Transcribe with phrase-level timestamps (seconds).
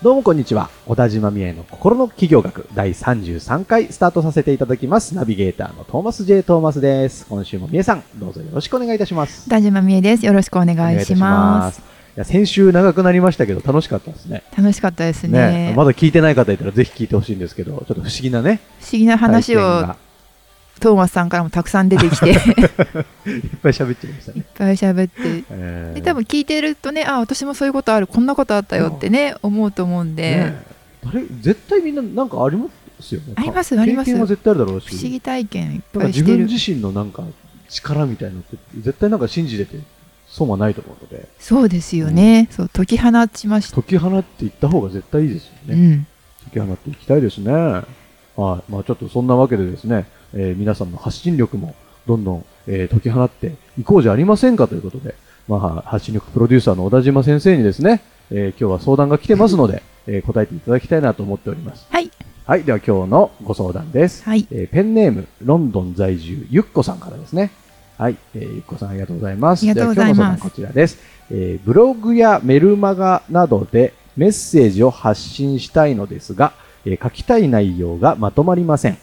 [0.00, 0.70] どうもこんにちは。
[0.86, 5.16] 小田島美恵の心の企業学第33回スタートさせていただきます。
[5.16, 6.44] ナビゲーターのトーマス J.
[6.44, 7.26] トーマスです。
[7.26, 9.50] 今週も美恵さん、どうぞよろしくお願いいたします。
[9.50, 10.24] 田島美恵です。
[10.24, 11.80] よろしくお願いします。
[11.80, 14.44] いますいや先週長くなりましたけど楽しかったですね。
[14.56, 15.74] 楽しかったですね。
[15.76, 18.60] まだ聞いてない方いたらぜひ聞いてほしいんですけど、ちょっと不思議なね。
[18.78, 19.96] 不思議な話を
[20.78, 22.42] トーマスさんからもたくさん出てきていっいっ
[23.62, 24.44] ぱい喋っちゃいましたね。
[24.54, 25.44] ぱい喋って。
[25.50, 32.68] えーで多分聞いてるとね、あ、私もそういうことある、こんなことあったよってね、思うと思うんで、ね誰絶対みんななんかありま
[33.00, 33.34] すよね。
[33.36, 34.88] ありますあります経験は絶対あるだろうし。
[34.88, 36.26] 不思議体験いっぱいしてる。
[36.26, 37.24] 自分自身のなんか
[37.68, 39.78] 力みたいなのって絶対なんか信じてて
[40.26, 41.28] 損はないと思うので。
[41.38, 42.48] そうですよね。
[42.50, 43.76] そう解き放ちました。
[43.76, 45.74] 解き放っていった方が絶対いいですよね。
[45.74, 46.06] うん。
[46.52, 47.52] 解き放っていきたいですね。
[47.52, 47.84] はい。
[48.36, 51.74] まあちょっとそんなわけでですね、えー皆さんの発信力も
[52.06, 55.14] どんどん、えー解き放っていこうじゃありませんかということで、
[55.46, 61.86] まあ発信力プロデューサーの小田島先生にですね、えー今日は相談が来てますので、えー答えていただきたいなと思っております。
[61.90, 62.10] はい。
[62.46, 62.64] はい。
[62.64, 64.22] では今日のご相談です。
[64.24, 64.46] はい。
[64.50, 67.50] えーペンネーム、ロンドン在住、ゆっこさんからですね。
[67.98, 69.62] はい、えーゆっこさんありがとうございます。
[69.62, 70.98] ありがとうございますでは今日の相談こちらです、
[71.30, 76.52] えーブログやメルマガなどでメッセージを発信したいのですが、
[76.84, 78.98] えー書きたい内容がまとまりません。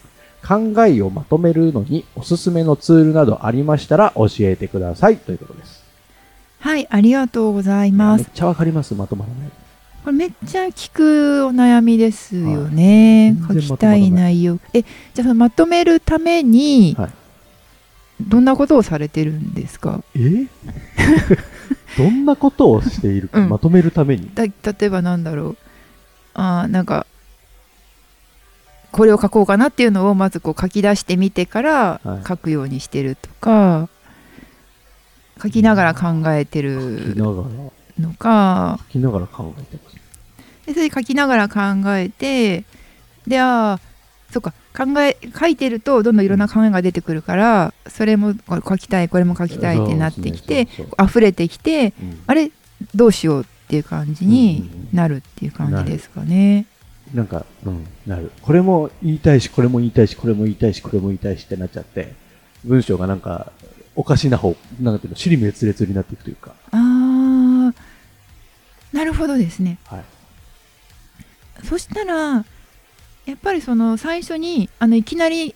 [0.47, 5.83] 考えをまとめるのにおすすめのツールなどありましたら教えてくださいということです。
[6.59, 8.21] はい、ありがとうございます。
[8.21, 9.49] めっちゃわかります、まとまらない。
[10.03, 13.35] これめっちゃ聞くお悩みですよね。
[13.41, 14.59] はい書きたい内容。
[14.73, 17.09] え、じゃあそのまとめるために、はい
[18.21, 20.01] どんなことをされてるんですか？
[20.15, 20.19] え？
[20.19, 20.47] ー
[21.97, 24.31] どんなことをしているか、うんまとめるために？
[24.33, 24.51] だ例
[24.83, 25.57] えばなんだろう
[26.33, 27.05] あーなんか
[28.95, 32.27] これを書こうかなっていうのをまずこう書き出してみてからはい。
[32.27, 33.89] 書くようにしてるとか、
[35.43, 38.79] 書きながら考えてるのか。
[38.87, 39.95] 書きながら考えてます。
[40.67, 41.59] でそれで書きながら考
[41.97, 42.63] えて
[43.27, 43.79] でああ
[44.31, 44.53] そっか。
[44.77, 52.23] 考え書いてるとどんどんいろんな考えが出てくるからそれも書きたいこれも書きたいってなってきて、そうそう溢れてきてうん。
[52.27, 52.51] あれ？
[52.93, 56.65] どうしようっていう感じになるっていう感じですかね。
[57.13, 58.31] なんか、うん、なる。
[58.41, 62.13] これも言いたいし、これも言いたいし、これも言いたいし、これも言いたいしってなっちゃって、
[62.63, 63.51] 文章がなんか、
[63.95, 66.53] おかしな方、なんていうの、尻滅裂になっていくというか。
[66.71, 67.73] あー
[68.95, 69.77] なるほどですね。
[69.85, 70.03] はい。
[71.65, 72.45] そしたら
[73.25, 75.55] やっぱりその最初にあのいきなり、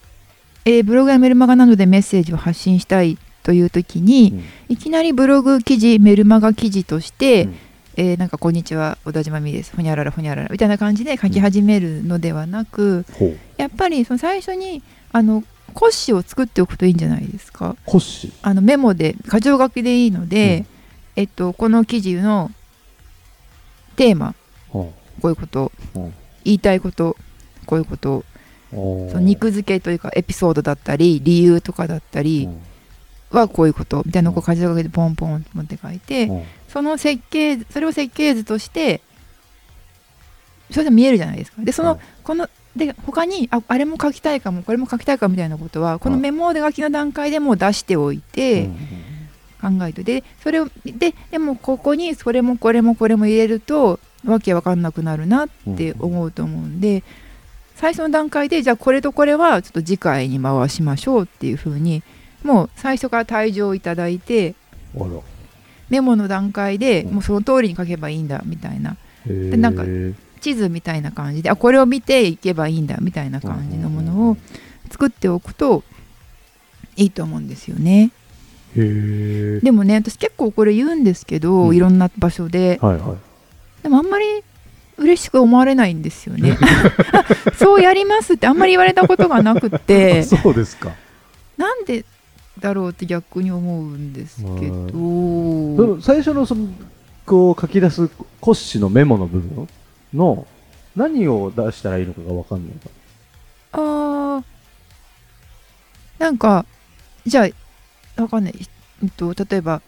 [0.66, 4.44] えーブログやメルマガなどでメッセージを発信したいという時に、うん
[4.74, 7.56] いきなりブログ記事メルマガ記事として、うん
[7.98, 9.76] えーなんか「こんにちは小田島美です。
[9.76, 13.38] ほにゃららほにゃらら」みたいな感じで書き始めるのではなく、ほう。
[13.58, 17.76] やっぱりその最初にあの骨子を作っておくといいんじゃないですか。
[17.86, 18.32] 骨子。
[18.42, 20.66] あのメモで箇条書きでいいので、
[21.16, 22.52] えっと、この記事の
[23.96, 24.36] テーマ
[24.70, 25.72] ほこういうこと
[26.46, 27.18] 言いたいこと
[27.66, 28.24] こういうこと
[28.72, 32.62] その肉付けというかエピソードだったり理由とかだったりうん。
[33.32, 39.02] はこういうことみたいなのをこう箇条書きでポンポンと持って書いてうんその設計図それを設計図として
[40.72, 41.62] それで見えるじゃないですか。
[41.62, 42.00] でその、はい。
[42.24, 48.70] こので他にああれも書きたいかもこれも書きたいかもみたいなことはこのはいメモで書きの段階でもう出しておいて
[49.60, 57.04] 考えてでそれをででもここにそれもこれもこれも入れるとわけわかんなくなるなって思うと思うんで
[57.76, 62.04] 最初の段階でじゃあこれとこれはちょっと次回に回しましょうっていうふうに
[62.44, 64.56] もう最初から退場いただいて。
[65.90, 68.96] メモの段階でうんもうその通りに書けばいいんだみたいな
[69.26, 69.84] でなんか
[70.42, 74.38] 地図みたいな感じであこれを見ていけばいいんだみたいな感じのものを
[74.90, 75.84] 作っておくと
[76.96, 78.12] いいと思うんですよね。
[78.76, 83.18] でもね私結構これ言うんですけど、うんいろんな場所ではいはい。
[83.84, 84.26] でもあんまり
[84.98, 86.58] 嬉しく思われないんですよね。
[86.62, 87.26] あ
[87.58, 90.92] そうやりますってあんまり言われたことがなくあて そうですか。
[91.58, 92.06] なんで
[92.60, 96.68] だろうって逆に思うんですけそどの最初のその、
[97.26, 98.10] こう書き出す
[98.42, 99.68] 骨子のメモの部分
[100.14, 100.48] の
[100.96, 102.90] 何を出したらいいのかがわかんないか。
[103.72, 104.44] あー
[106.20, 106.66] なんか
[107.26, 107.48] じゃ
[108.18, 108.56] あわかんない、
[109.04, 109.82] えっと、例えば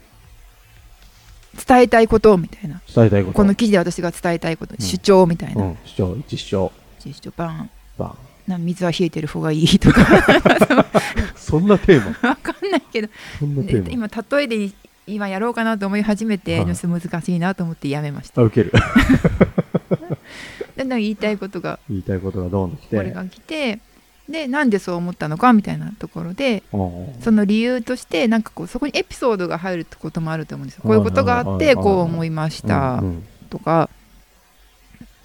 [1.68, 2.82] 伝えたいことみたいな。
[2.94, 3.38] 伝えたいこと。
[3.38, 4.86] この記事で私が伝えたいこと、うん。
[4.86, 7.70] 主張みたいな、うん、主張、一主張、主張バン。
[7.98, 8.18] バン。
[8.48, 10.06] な水は冷えてる方がいいとか。
[11.36, 12.38] そんなテーマ。
[12.72, 13.10] ないけど。
[13.90, 14.72] 今例えで
[15.08, 16.76] 今やろうかなと思い始めて、はい。
[16.76, 18.42] 難しいなと思ってやめました。
[18.42, 18.72] あ、受ける。
[20.76, 21.80] だんだん言いたいことが。
[21.90, 22.98] 言いたいことがどんどん来て。
[22.98, 23.80] これが来て
[24.30, 30.84] でなんでそう思ったのかみたいなところでうんその理由としてなんかこうそこにエピソードが入るってこともあると思うんですよ。
[30.84, 33.90] こういうことがあってこう思いましたうんとか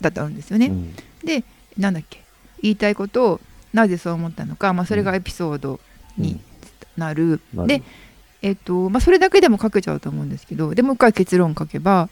[0.00, 0.94] だったんですよね、うん。
[1.24, 1.44] で
[1.78, 2.22] なんだっけ。
[2.62, 3.40] 言いたいことを
[3.72, 5.78] なぜそう思ったのか、まあ、それがエピソード
[6.16, 6.40] に
[6.96, 7.82] なる、で、
[8.42, 12.08] えっとまあ、それだけでも書けちゃうと思うんですけどでもう一回結論書けば、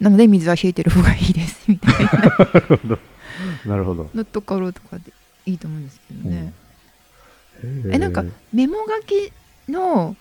[0.00, 2.98] なので水は冷えてる方がいいですみたいな。
[3.66, 4.10] なるほど。
[4.14, 5.12] のところとかで
[5.44, 6.52] いいと思うんですけどね、
[7.62, 7.94] うん。
[7.94, 9.32] えなんかメモ書き
[9.70, 10.16] の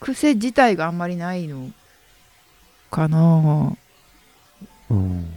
[0.00, 1.70] 癖自体があんまりないの
[2.90, 3.76] かな。
[4.90, 5.34] うん。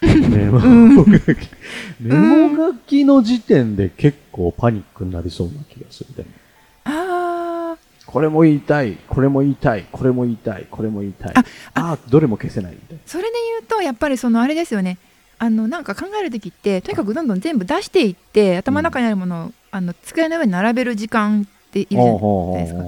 [0.00, 1.48] メモ書き、
[2.00, 6.41] メモ書きの時点で結構パニックになりそうな気がするでもあ
[8.06, 11.32] これも言いたい、これも言いたい、これも言いたい、これも言いたい。
[11.36, 11.44] あ
[11.74, 14.98] ああ、どれも消せないみたいそれで言うとやっぱりそのあれですよね
[15.38, 22.04] あのなんか考える時ってとにかくどんどん全部出していって頭の中にあるものを、あの机の上に並べる時間っているじゃな。
[22.04, 22.18] ない
[22.64, 22.80] ですか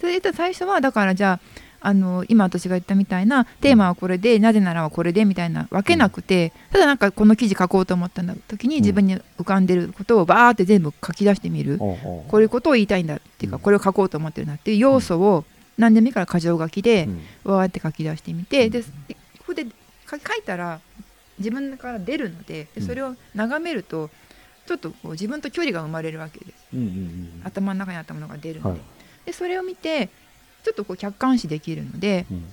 [0.00, 8.82] それで言ったら最初はだからじゃああの今私が言ったみたいなテーマはこれで、なぜならはこれでみたいな分けなくて、ただなんかこの記事書こうと思った時にうん。
[8.82, 13.62] 自分に浮かんでることをバーって全部書き出してみる、こういうことを言いたいんだっていうか、うん。
[13.62, 15.44] これを書こうと思ってるなっていう要素を
[15.76, 17.08] 何でもいいから箇条書きで
[17.44, 17.52] うん。
[17.54, 18.70] わーって書き出してみて、うん。
[18.70, 18.88] でこ
[19.46, 19.66] こで
[20.10, 20.80] 書書いたら
[21.38, 22.86] 自分から出るのででうん。
[22.86, 24.10] それを眺めると
[24.66, 26.66] ちょっとこう自分と距離が生まれるわけです。
[27.44, 28.80] 頭の中にあったものが出るので,、はい。
[29.26, 30.10] でそれを見て
[30.68, 32.44] ちょっとこう客観視できるのでうん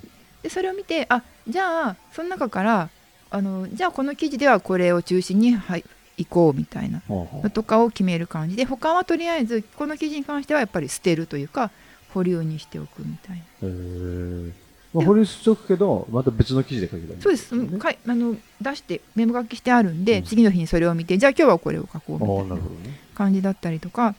[0.43, 2.89] でそれを見てあじゃあその中から
[3.31, 5.83] あのじゃあこの記事ではこれを中心に、はい、
[6.17, 11.71] 行こうみたいなのとかを決める感じで他はとりあえずこの記事に関してはやっぱり捨てるというか
[12.13, 13.43] 保留にしておくみたいな。
[13.63, 14.51] へー
[14.93, 17.21] まあ、保留しとくけど、また別の記事で書けばいい。
[17.21, 22.97] そうです、ねかいあの出してメモ書きしてあるんで、うん次の日にそれを見てじゃあ今日はこれを書こうみたいななるほどね。
[23.15, 24.15] 感じだったりとか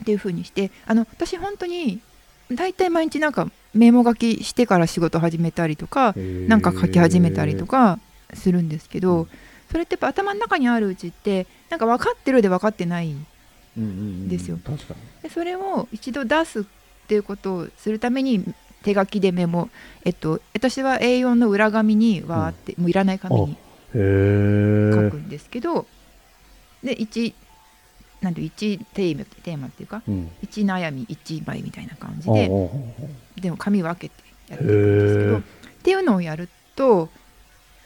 [0.00, 2.00] っていう風にしてあの私本当に
[2.54, 7.98] 大体毎日なんかメモ書きしてから仕事始めたりとかなんか書き始めたりとか
[8.34, 9.28] するんですけど、うん。
[9.72, 14.38] それってやっぱ頭の中にあるうちってなんか分かってるで分かってないうんうんうんで
[15.30, 16.64] それを一度出すっ
[17.08, 18.44] ていうことをするために
[18.82, 19.70] 手書きでメモ、
[20.04, 23.56] えっと、私は A4 の裏紙にわーって、もういらない紙に。
[23.92, 23.98] 書く
[25.16, 25.86] んですけど、
[26.82, 27.32] で1
[28.22, 30.30] なんて1テーマテーマっていうかうん。
[30.42, 32.50] 1悩み1枚みたいな感じで
[33.40, 34.14] でも紙分けて
[34.48, 35.42] やっていくんですけどっ
[35.82, 37.08] ていうのをやると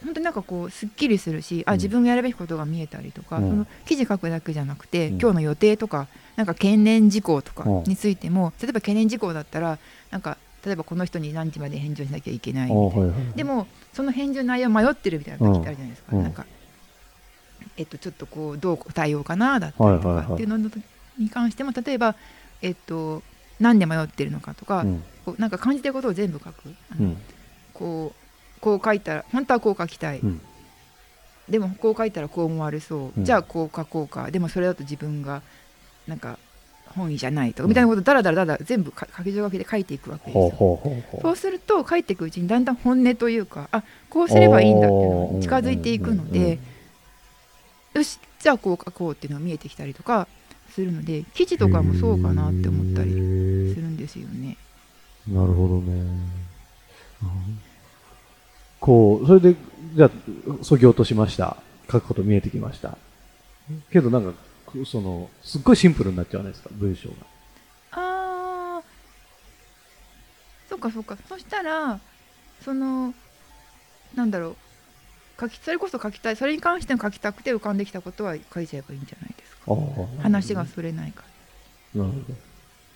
[0.04, 1.78] 本当になんかこうすっきりするしあうん。
[1.78, 3.50] 自分がやるべきことが見えたりとか、うん。
[3.50, 5.20] その記事書くだけじゃなくて、うん。
[5.20, 6.06] 今日の予定とか
[6.36, 7.84] なんか懸念事項とかうん。
[7.84, 9.78] についても、例えば懸念事項だったら
[10.10, 13.06] なんか例えばこの人に何時まで返事をしなきゃいけないみたいな。
[13.06, 13.36] はいはい。
[13.36, 16.22] でもその返事の内容迷ってるみたいな時ってあるじゃないですか、うん。
[16.22, 16.44] なんか、
[17.76, 20.56] えっと、ちょっとこうどう答えようかなだったりとかっていうの
[21.18, 22.14] に関しても例えば、
[22.62, 23.22] えっと、
[23.60, 25.04] 何で迷ってるのかとか、うん。
[25.24, 26.54] こうなんか感じてることを全部書く、
[26.98, 27.16] うん。
[27.74, 30.40] こうこう書いたら本当はこう書きたい、うん。
[31.48, 33.24] でもこう書いたらこう思われそう、うん。
[33.24, 34.30] じゃあこう書こうか。
[34.30, 35.42] でもそれだと自分が
[36.06, 36.38] なんか
[36.94, 37.62] 本意じゃないと。
[37.62, 40.80] かみたいなことだらだらだら全部か書き状書きで書いていくわけですよ。
[41.22, 46.58] そうすると書いていくうちにだんだん本音というかあこうすればいいんだっていうのに近づいていくので
[47.96, 50.28] よしじゃあこう書こうっていうのが見えてきたりとか
[50.70, 54.56] するので記事とかもそうかなって思ったりへすーるんですよね。
[55.26, 55.92] なるほどね。
[55.92, 57.60] うん
[58.78, 59.56] こう、それで、
[59.94, 60.10] じゃあ、
[60.62, 61.56] そぎ落としました。
[61.90, 62.98] 書くこと見えてきました。
[63.90, 64.38] けどなんか、
[64.84, 67.14] その、すっごいシンプルになっちゃうじゃないですか、文章が。
[67.92, 68.84] あー
[70.68, 71.98] そっかそっかそしたら
[72.62, 73.14] その
[74.14, 74.56] なんだろう
[75.38, 79.74] 書きそれこそ書きたいそれに関しても書きたくて浮かんできたことは書いちゃえばいいんじゃないですか。
[80.22, 81.24] 話がそれないか
[81.94, 82.04] ら。
[82.04, 82.14] なる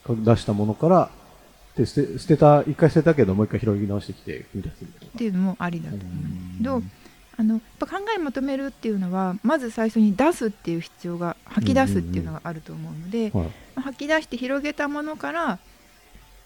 [0.04, 0.34] ほど。
[0.34, 1.10] 出したものから、
[1.76, 4.86] で捨て捨てた、一回捨てたけど、もう一回拾い直してきて、踏み出すっ
[5.18, 6.06] ていうのもありだと思う。
[6.06, 6.90] んけど、うん。
[7.36, 13.44] あのやっぱ考えまとめるっていうのはまず最初に出すっていう必要が吐き出すっていうのがあると思うので、はい。
[13.44, 15.58] まあ吐き出して広げたものから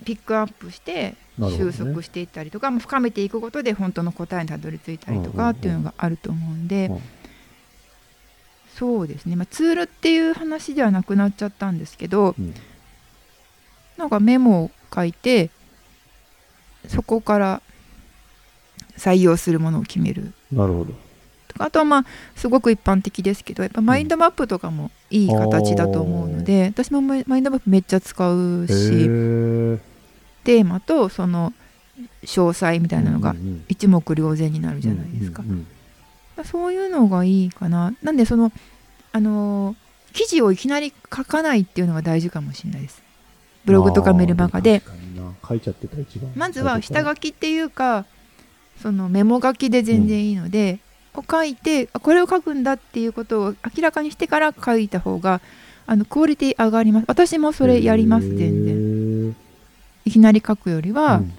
[0.05, 5.37] ピックアップして収束していったりとか、まあ深めていくことで本当の答えにたどり着いたりとうんうんうん。
[5.37, 7.01] かっていうのがあると思うんで、うん。
[8.77, 12.55] そうですね、まあ、ツールっていう話ではなくなっちゃったんですけどうん。
[13.97, 15.51] なんかメモを書いて
[16.89, 17.63] そこから
[18.99, 20.33] 採用するものを決める。
[20.53, 20.95] なるほど。
[21.59, 29.79] あとはまあすごく一般的ですけどやっぱマインドマップとかもいい形だと思うので、私もマインドマップめっちゃ使うへしー
[30.45, 31.53] テーマとその
[32.25, 35.67] 詳細みたいなのがうんうん一目瞭然になるじゃないですか、うんうん
[36.43, 37.95] そういうのがいいかな。
[38.03, 38.51] なんでその
[39.13, 39.77] あのー
[40.15, 43.03] 記事をいきなり書かないっていうのが大事かもしれないです。
[43.65, 44.83] ブログとかメルマガで
[46.37, 48.07] まずは下書きっていうか
[48.81, 50.79] そのメモ書きで全然いいので、
[51.15, 55.41] を書いてあこれを書くんだっていうことを明らかにしてから書いた方が
[55.87, 57.05] あのクオリティ上がります。
[57.09, 59.14] 私もそれやります全然然
[60.05, 61.33] いきなり書くよりは、うん。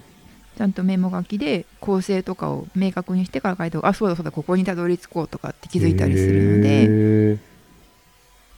[0.56, 7.38] ちゃんとメモ書きで構成とかを明確にしてから書いた方があそうだそうだここにたどり着こうとかって気づいたりするので、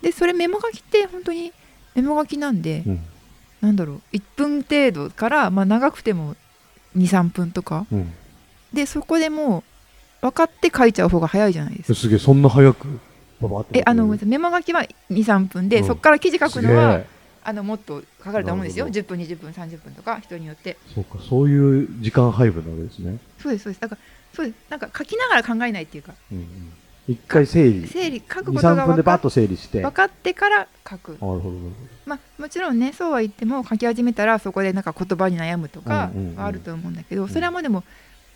[0.03, 1.53] でそれメモ書きって本当に
[1.97, 3.01] メモ書きなんで、うん。
[3.61, 6.37] なんだろう1分程度から、まあ、長くても
[6.97, 7.87] 23分とか。
[7.91, 8.13] うん。
[8.73, 9.65] でそこでも
[10.23, 11.99] う分かって書いちゃう方が早いじゃないですか。
[11.99, 13.01] すげえそんな早く？
[13.73, 15.87] えあのメモ書きは23分で、うん。
[15.87, 17.03] そこから記事書くのすは
[17.49, 18.85] あのもっとかかると思うんですよ。
[18.85, 20.77] な10分20分30分とか人によって。
[20.95, 23.81] そうかそういう時間配分なわけですね、そうですそうです。
[23.81, 24.01] だから
[24.35, 24.57] そうです。
[24.69, 26.13] なんか書きながら考えないっていうか。
[26.31, 26.73] うんうん、
[27.09, 27.87] 一回整理。
[27.89, 29.81] 整理書くことが23分で分かっバッと整理して。
[29.81, 31.17] 分かってから書く。
[31.19, 31.75] ほどなる
[32.05, 36.37] まあ、もちろんねそうは言っても書き始めたらそこでなんか言葉に悩むとかうんうんうん。
[36.37, 37.83] はあると思うんだけど、んそれはもうでも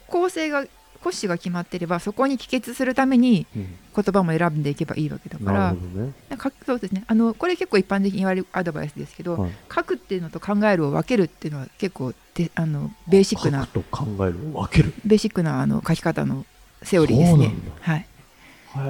[0.06, 0.64] 構成が
[1.02, 16.46] 骨子が決まってればそこに帰結するために、言葉も選んでいけばいいわけだうん、からなるほどね、かそうですねあのこれ結構一般的に言われるアドバイスですけど、はい、書くっていうのと考えるを分けるっていうのは結構であのベーシックな書くと考えるを分けるベーシックなあの書き方の
[16.82, 17.54] セオリーですね。
[17.80, 18.06] はい、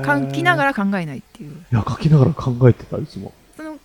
[0.04, 3.32] 書きながら考えないっていういや書きながら考えてたいつも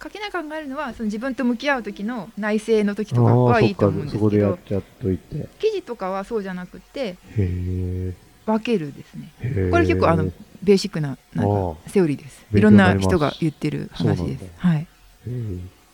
[0.02, 5.38] 書きながら考えるのはその自分と向き合う時の内省の時とかはいいと思うんですけどやっちゃっといて。
[5.38, 8.14] へ記事とかはそうじゃなくてえ
[8.46, 9.32] 分けるですね。
[9.72, 10.32] これ結構あの
[10.64, 12.46] ベーシックななんあかセオリーです。
[12.52, 14.46] 勉いろんな人が言ってる話です。
[14.58, 14.80] はい。
[14.80, 14.88] へ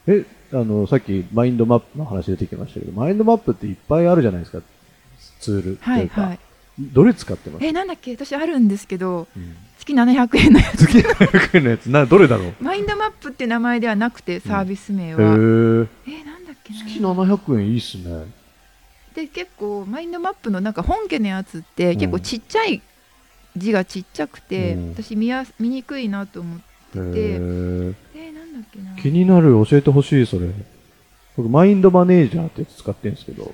[0.07, 4.61] ええあのさっきマインドマップの話出てきましたけどマインドマップっていっぱいあるじゃないですか。
[5.39, 6.39] ツールってはいいうか、はい。
[6.79, 7.65] どれ使ってます？
[7.65, 8.11] えなんだっけ？
[8.15, 10.87] 私あるんですけどうん月700円のやつ。
[10.87, 11.89] 月700円のやつ。
[11.89, 12.53] などれだろう？
[12.61, 16.79] マインドマップって名前ではなくてサービス名へは、ええーなんだっけな。
[16.79, 18.25] 月700円いいっすね。
[19.13, 21.99] で結構マインドマップのなんか本家のやつってうん。
[21.99, 22.81] 結構ちっちゃい
[23.57, 24.89] 字がちっちゃくて、うん。
[24.91, 28.95] 私見や見にくいなと思ってへええー、なんだっけな。
[28.95, 30.49] 気になる教えてほしいそれ。
[31.35, 33.51] 僕マインドマネージャーってやつ使ってるんですけど。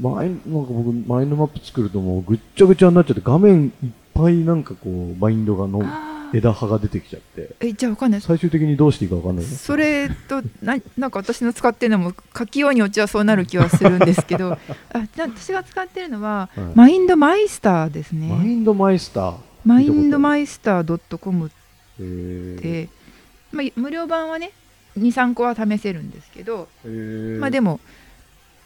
[0.00, 5.82] マインなんか僕マインドマップ作るともうぐっちゃぐちゃになっちゃって画面いっぱいなんかこうマインドがの
[6.36, 7.54] 枝葉が出てきちゃって。
[7.60, 8.20] えじゃあわかんない。
[8.20, 14.52] 最終的にどうしていいかわかんないそれとななんか私の使ってるのも書きようによちはそうなる気はするんですけど。
[14.92, 16.64] あじゃあ私が使ってるのははい。
[16.74, 18.28] マインドマイスターですね。
[18.28, 19.34] マインドマイスター。
[19.64, 21.50] マインドイマイスター .com っ
[22.60, 22.88] て、
[23.50, 24.50] まあ、無料版はね
[24.98, 26.68] 23個は試せるんですけど、
[27.40, 27.80] まあでも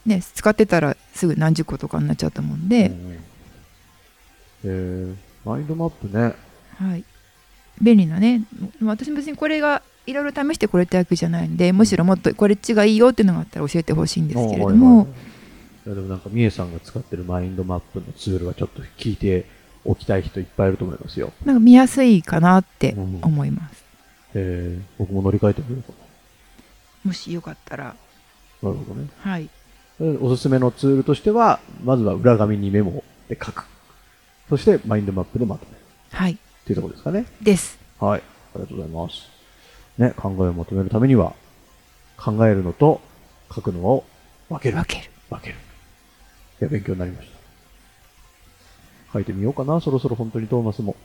[0.05, 3.11] ね使ってたらすぐ何十個とかになっちゃうと思うんうんで、うん。
[4.65, 6.35] へーマインドマップね。
[6.77, 7.03] はい、
[7.81, 8.43] 便利なね。
[8.79, 15.07] まあ私も別にこれがいろいろ試してこれってわけじゃないんでむしろもっとこれっちがいいよっていうのがあったら教えてほしいんですけれども、はい
[15.89, 19.45] やでもなんかみえさんが使ってるマインドマップのツールはちょっと聞いて
[19.85, 21.31] おきたい人いっぱいいると思いますよ。
[21.45, 23.19] なんか見やすいかなってうん。
[23.21, 23.83] 思います、
[24.35, 25.97] えー僕も乗り換えてみようか
[27.03, 27.95] もしよかったら。
[28.61, 29.07] ななるほどね。
[29.19, 29.49] はい。
[29.99, 33.65] でおすすめのツールとしてはまずは裏紙にメモで書く
[34.49, 35.77] そしてマインドマップでまとめる
[36.11, 38.21] はいっていうところですかねですはい。
[38.21, 39.29] ありがとうございます。
[39.97, 41.33] ね、考えをまとめるためには、
[42.17, 43.01] 考えるのと
[43.53, 44.05] 書くのを
[44.49, 44.77] 分ける。
[44.77, 45.55] 分ける分ける。
[46.61, 49.13] いや、勉強になりました。
[49.13, 50.95] 書いてみようかな、そろそろ本当にトーマスも。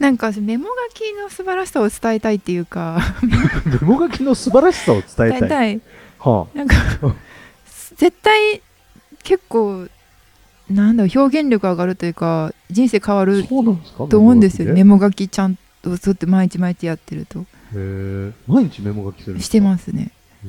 [0.00, 3.00] なんかメモ書きの素晴らしさを伝えたいっていうか
[3.66, 5.30] メモ書きの素晴らしさを伝えたい。
[5.30, 5.80] 伝えたい
[6.20, 6.76] はなんか
[7.96, 8.62] 絶対
[9.24, 9.88] 結構
[10.70, 13.56] なんだろう表現力上がるというか人生変わあ、ると
[14.18, 14.68] 思うんですよ。
[14.68, 17.46] メメモモ書きちゃんとそうやって毎日毎日やってると。
[17.72, 18.32] へー。
[18.46, 20.10] 毎日メモ書きするしてますね、
[20.44, 20.48] へ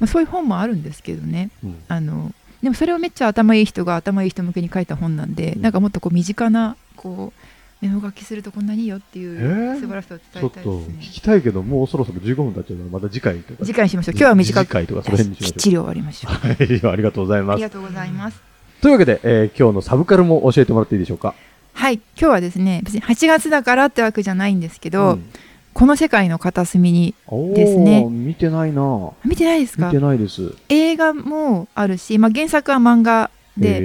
[0.00, 1.50] まあ、そういう本もあるんですけどね。
[1.64, 1.76] ーうん。
[1.88, 5.62] あのでもそれをめっちゃ頭いい人が頭いい人向けに書いた本なんで、うん。
[5.62, 10.94] なんかもっとこう身近なこうメモ書きするとこんなにいいよっていう素晴らしさをち伝ょっとえたいですね。
[11.00, 13.64] 聞きたいけど、もうそろそろ15分経っちゃうので、また次回とか。
[13.64, 15.52] 次回にしましょう今日は短く次回とかその辺にしましょう。
[15.52, 16.32] きっちり終わりましょう。
[16.32, 17.54] はい、ありがとうございます。
[17.54, 17.62] あり。
[17.62, 18.53] がとうございます
[18.84, 21.34] というわけで、えー今日のサブカルも教えてもらっていいでしょうか？
[21.72, 21.94] はい。
[21.94, 25.24] 今日はですね別に8月だからってわけじゃないんですけど、ん。
[25.72, 27.14] この世界の片隅に
[27.54, 28.04] ですね。
[28.04, 29.10] 見てないな。
[29.24, 29.86] 見てないですか？
[29.86, 30.54] 見てないです。
[30.68, 33.78] 映画もあるし、まあ、原作は漫画で、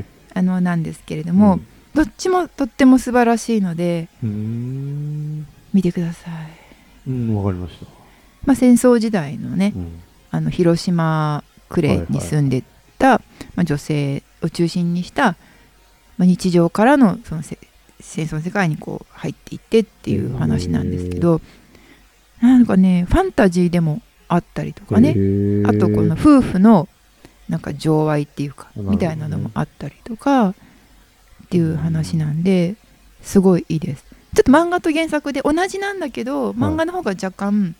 [0.00, 0.04] へ
[0.34, 1.58] あのなんですけれどーも、
[1.94, 6.30] どっちもとっても素晴らしいので見てくださ
[7.06, 7.86] い、うんわかりました、
[8.44, 10.00] まあ、戦争時代のねうん。
[10.30, 12.66] あの広島呉に住んでた、
[13.54, 15.36] まあ、女性を中心にした、
[16.16, 17.58] まあ、日常からのそのせ
[18.00, 21.40] 戦争の世界にこう入っていってっていう話なんですけど
[22.40, 25.10] なんかねファンタジーでもあったりとかね
[25.66, 26.88] あとこの夫婦の
[27.48, 30.54] なんか情愛っていうかみたいなのもあったりとかっ
[31.50, 32.76] ていう話なんで
[33.22, 34.04] すごいいいです。
[34.34, 37.76] ちょっと漫画と原作で同じなんだけど漫画の方が若干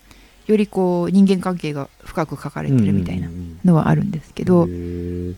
[0.46, 5.36] よりこう人間関係が深く書かれてるみたいなうんうんうんのはあるんですけどへー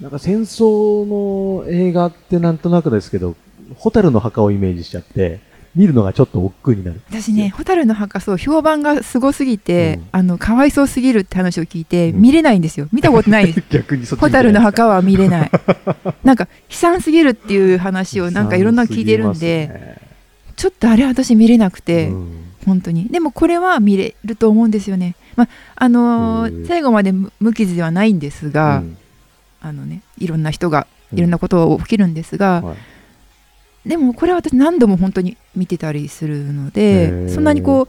[0.00, 3.36] なんか戦争の映画ってなんとなくですけど、
[3.76, 5.40] ホタルの墓をイメージしちゃって、
[5.74, 7.00] 見るのがちょっと億劫になる。
[7.10, 10.08] 私ね「蛍の墓」そう評判がすごすぎて、うん。
[10.12, 12.20] あのかわいそうすぎるって話を聞いて、うん。
[12.20, 12.88] 見れないんですよ。
[12.92, 13.52] 見たことない。
[13.52, 15.50] で す逆にそっちホタルの墓は見れない。
[16.22, 19.98] なんか悲惨すぎるっていう話をなんかいろんなの聞いてるんで、
[20.56, 22.28] ちょっとあれ私見れなくて、うん。
[22.64, 23.08] 本当に。
[23.08, 25.16] でもこれは見れると思うんですよね。
[25.36, 28.96] まああのー最後まで無無傷ではないんですが、うん
[29.64, 31.18] あのねいろんな人がうん。
[31.18, 33.88] いろんなこと起きるんですが、はい。
[33.88, 37.34] でもこれは私何度も本当に見てたりするのへでー。
[37.34, 37.88] そんなにこ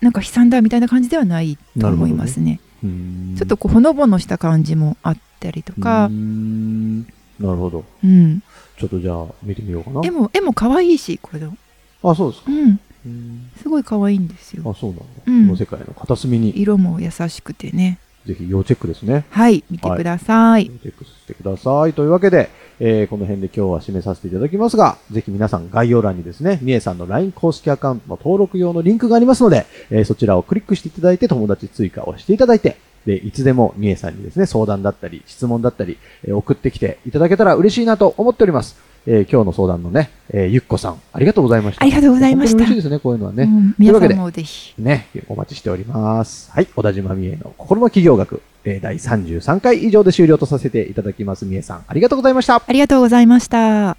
[0.00, 2.60] うなんか悲惨だみたいな感じではないと思いますね。
[2.82, 3.34] うん。
[3.38, 6.08] ちょっとこうほのぼのした感じもあったりとか。
[6.10, 7.84] なるほど。
[8.04, 8.42] うん、
[8.78, 10.00] ちょっとじゃあ見てみようかな。
[10.04, 11.56] 絵も絵も可愛いしこれでも。
[12.02, 12.50] あ、そうですか。
[12.50, 12.80] うん。
[13.06, 13.50] うん。
[13.56, 14.62] すごい可愛いんですよ。
[14.66, 15.04] あ、そうなんだ。
[15.26, 15.46] うん。
[15.46, 19.24] この世界の片隅に、色も優しくてねぜひ要チェックですね。
[19.30, 21.92] はい見てください、チェックしてください。
[21.94, 38.89] というわけで、えーこの辺で今日は締めさせていただきますが、ぜひ皆さん概要欄にですね、みえさんの LINE 公式アカウントの登録用のリンクがありますので、えーそちらをクリックしていただいて友達追加をしていただいて、で、いつでもみえさんにですね、相談だったり、質問だったり、えー送ってきていただけたら嬉しいなと思っております。
[39.06, 41.82] えー今日の相談のね、えーゆっこさん、ありがとうございました。
[41.82, 43.44] ありがとうございました本当に嬉しいですね、こういうのはね。
[43.44, 46.50] うん皆さんもぜひね、お待ちしております。
[46.52, 51.46] はい、小田島美恵の心の企業学、えー第33回以上で終了とさせていただきます。
[51.46, 52.56] 美恵さん、ありがとうございました。
[52.56, 53.96] ありがとうございました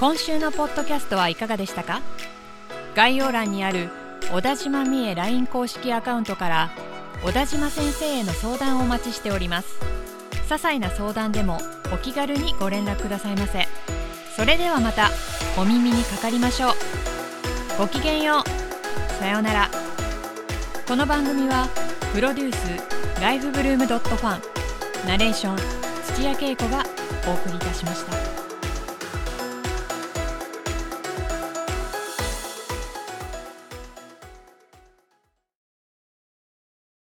[0.00, 2.00] 今週のポッドキャストはいかがでしたか？
[2.94, 3.88] 概要欄にある
[4.32, 6.70] 小田島美恵 LINE 公式アカウントから
[7.24, 9.68] 小田島先生への相談をお待ちしております
[10.48, 11.58] 些細な相談でも
[11.92, 13.66] お気軽にご連絡くださいませ。
[14.36, 15.10] それではまた
[15.58, 16.72] お耳にかかりましょう。
[17.78, 19.12] ごきげんよう。
[19.18, 19.70] さようなら。
[20.86, 21.68] この番組は
[22.12, 24.42] プロデュースライフブルームドットファン
[25.06, 25.56] ナレーション
[26.14, 26.84] 土屋恵子が
[27.28, 28.31] お送りいたしました。